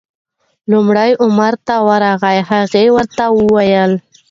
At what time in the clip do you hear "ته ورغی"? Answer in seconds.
1.67-2.37